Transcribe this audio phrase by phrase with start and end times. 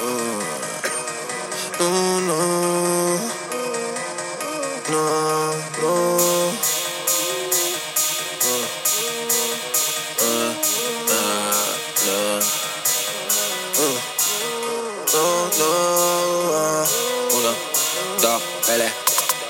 [0.00, 0.42] Uh,
[1.80, 2.38] no, no,
[4.90, 6.18] no, no.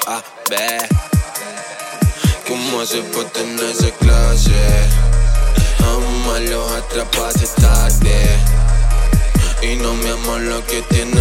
[0.04, 0.52] A, B
[2.44, 3.60] Cum mă se pot în
[3.98, 4.88] clase
[10.48, 11.14] lo que tienes,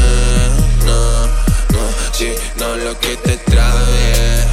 [0.85, 1.27] no,
[1.73, 4.47] no, sino lo que te trae.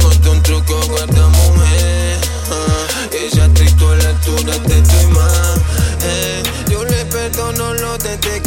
[0.00, 2.18] Ponte un truco, guarda mujer.
[3.12, 5.00] Ella trito a la altura de tu.
[6.02, 8.42] Eh, yo le perdono lo de te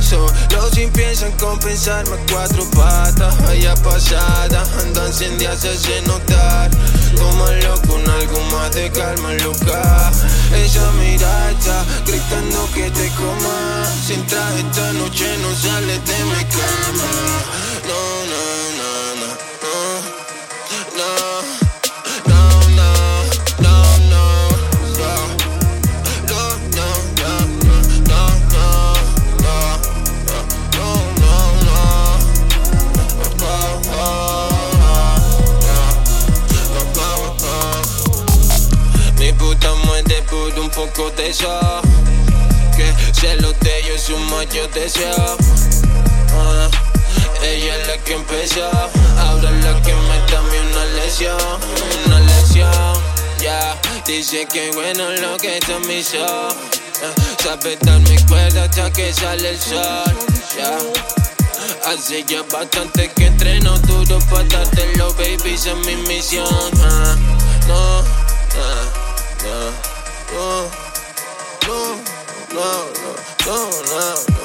[0.00, 3.36] Solo sin piensan compensarme cuatro patas.
[3.42, 6.70] Vaya pasada, andan sin día se hace notar.
[7.16, 10.09] Tómalo con algo más de calma, loca.
[10.72, 13.84] Ella mira está gritando que te coma.
[14.06, 17.10] Sin traje esta noche no sale de mi cama.
[17.90, 18.42] No, no,
[18.78, 19.09] no,
[40.86, 41.82] poco de eso.
[42.74, 45.36] Que celos de ellos es un mayor deseo.
[46.32, 46.68] Ah,
[47.42, 48.70] ella es la que empezó,
[49.18, 51.36] ahora es la que me da mí una lesión,
[52.06, 52.94] una lesión.
[53.42, 56.24] Ya, dice que bueno lo que esto me hizo.
[56.24, 60.16] Ah, sabe dar mi cuerda hasta que sale el sol.
[60.56, 60.78] Ya.
[61.90, 66.46] Hace ya bastante que entreno duro para dártelo, baby, esa es mi misión.
[72.52, 72.90] no,
[73.46, 74.39] no, no, no.